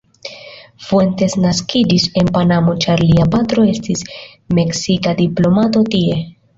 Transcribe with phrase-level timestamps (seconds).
[0.85, 4.05] Fuentes naskiĝis en Panamo ĉar lia patro estis
[4.63, 6.23] meksika diplomato tie.